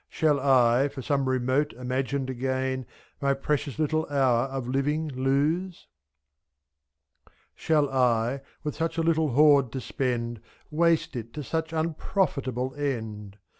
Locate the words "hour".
4.09-4.45